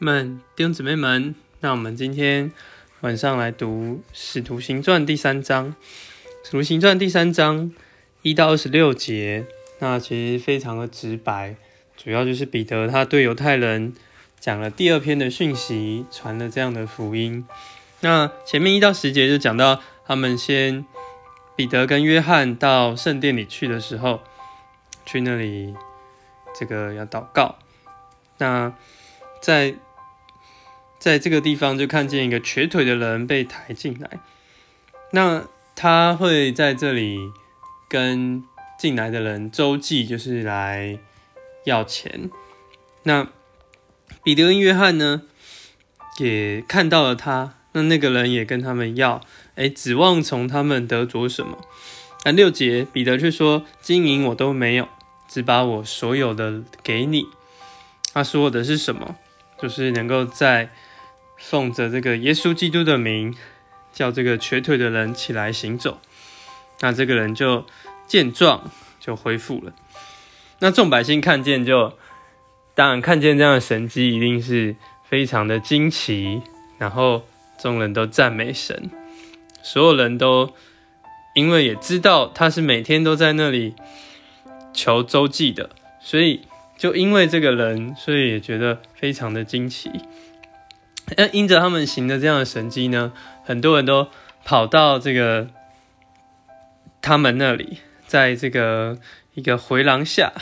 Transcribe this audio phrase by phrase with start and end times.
[0.00, 2.52] 们弟兄姊妹们，那我们今天
[3.00, 5.70] 晚上来读《使徒行传》第三章，
[6.44, 7.72] 《使徒行传》第三章
[8.22, 9.44] 一到二十六节，
[9.80, 11.56] 那其实非常的直白，
[11.96, 13.92] 主要就是彼得他对犹太人
[14.38, 17.44] 讲了第二篇的讯息，传了这样的福音。
[18.00, 20.86] 那前面一到十节就讲到他们先
[21.56, 24.20] 彼得跟约翰到圣殿里去的时候，
[25.04, 25.74] 去那里
[26.56, 27.58] 这个要祷告，
[28.38, 28.72] 那
[29.42, 29.74] 在
[30.98, 34.18] 在这个地方就看见一个瘸腿的人被抬进来，
[35.12, 35.44] 那
[35.76, 37.18] 他会在这里
[37.88, 38.42] 跟
[38.78, 40.98] 进来的人周济，就是来
[41.64, 42.30] 要钱。
[43.04, 43.28] 那
[44.24, 45.22] 彼得跟约翰呢，
[46.18, 49.20] 也看到了他，那那个人也跟他们要，
[49.54, 51.58] 哎，指望从他们得着什么？
[52.24, 54.88] 那六节，彼得却说：“金银我都没有，
[55.28, 57.24] 只把我所有的给你。”
[58.12, 59.16] 他说的是什么？
[59.62, 60.70] 就是能够在
[61.38, 63.34] 奉着这个耶稣基督的名，
[63.92, 66.00] 叫这个瘸腿的人起来行走，
[66.80, 67.64] 那这个人就
[68.06, 69.72] 健壮，就恢复了。
[70.58, 71.96] 那众百姓看见，就
[72.74, 74.76] 当然看见这样的神迹，一定是
[75.08, 76.42] 非常的惊奇。
[76.78, 77.24] 然后
[77.58, 78.90] 众人都赞美神，
[79.62, 80.52] 所有人都
[81.34, 83.74] 因为也知道他是每天都在那里
[84.72, 86.42] 求周记的，所以
[86.76, 89.90] 就因为这个人，所以也觉得非常的惊奇。
[91.16, 93.12] 那因着他们行的这样的神迹呢，
[93.44, 94.08] 很多人都
[94.44, 95.48] 跑到这个
[97.00, 98.98] 他们那里，在这个
[99.34, 100.32] 一个回廊下，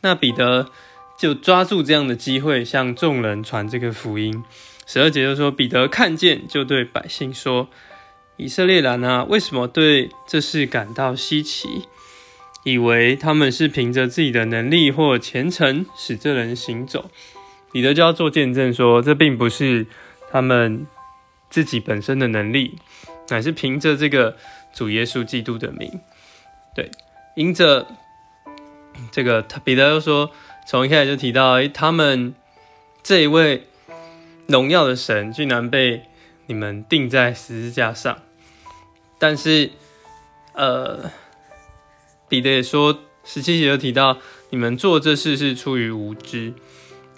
[0.00, 0.70] 那彼得
[1.18, 4.42] 就抓住这样的机会，向众人传这个福音。
[4.86, 7.68] 十二节就说，彼得看见，就对百姓说
[8.38, 11.82] ：“以色列人啊，为什么对这事感到稀奇？
[12.64, 17.10] 以为他们是凭着自己的能力或虔诚使这人行走？”
[17.72, 19.86] 彼得就要做见证说，这并不是
[20.30, 20.86] 他们
[21.48, 22.78] 自己本身的能力，
[23.28, 24.36] 乃是凭着这个
[24.72, 26.00] 主耶稣基督的名。
[26.74, 26.90] 对，
[27.36, 27.86] 因着
[29.10, 30.30] 这个，他彼得又说，
[30.66, 32.34] 从一开始就提到，诶，他们
[33.02, 33.66] 这一位。
[34.48, 36.02] 荣耀的神竟然被
[36.46, 38.18] 你们钉在十字架上，
[39.16, 39.70] 但是，
[40.54, 41.08] 呃，
[42.28, 46.52] 彼得也说，十七节又提到你们做这事是出于无知。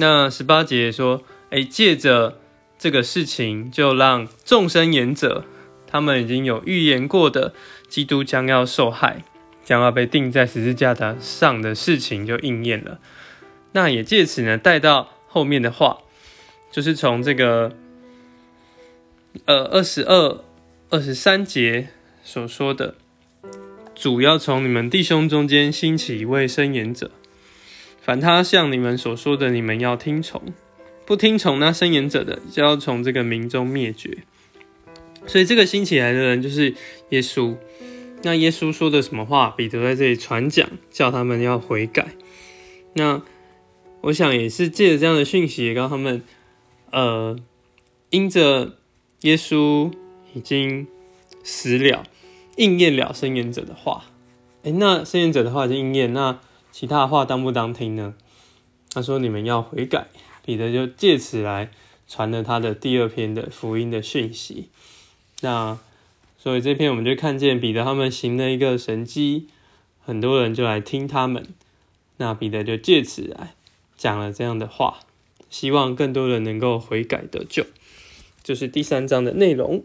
[0.00, 2.40] 那十八节说，哎，借着
[2.78, 5.44] 这个事情，就让众生言者，
[5.86, 7.52] 他们已经有预言过的
[7.86, 9.22] 基督将要受害，
[9.62, 12.98] 将要被钉在十字架的上的事情就应验了。
[13.72, 15.98] 那也借此呢，带到后面的话。
[16.72, 17.72] 就是从这个，
[19.44, 20.44] 呃，二十二、
[20.88, 21.88] 二十三节
[22.22, 22.94] 所说的，
[23.92, 27.10] 主要从你们弟兄中间兴起一位申言者，
[28.10, 30.40] 凡他像你们所说的，你们要听从；
[31.06, 34.24] 不听从那申言者的，就要从这个民中灭绝。
[35.28, 36.74] 所以这个兴起来的人就是
[37.10, 37.54] 耶稣。
[38.24, 39.50] 那耶稣说的什么话？
[39.50, 42.08] 彼得在这里传讲，叫他们要悔改。
[42.94, 43.22] 那
[44.00, 46.20] 我想也是借着这样的讯息，也告他们。
[46.90, 47.38] 呃，
[48.10, 48.76] 因着
[49.20, 49.92] 耶稣
[50.34, 50.88] 已经
[51.44, 52.02] 死了，
[52.56, 54.06] 应验了申言者的话，
[54.64, 56.40] 哎，那申言者的话就应验，那
[56.72, 58.14] 其他的话当不当听呢？
[58.92, 60.08] 他说：“你们要悔改。”
[60.44, 61.70] 彼得就借此来
[62.08, 64.68] 传了他的第二篇的福音的讯息。
[65.42, 65.78] 那
[66.38, 69.48] 所以这篇我们就看见彼得他们行了一个神迹，
[70.04, 71.46] 很多人就来听他们。
[72.16, 73.54] 那彼得就借此来
[73.96, 75.00] 讲了这样的话。
[75.50, 77.66] 希望更多人能够悔改得救，
[78.42, 79.82] 就是第三章的内容。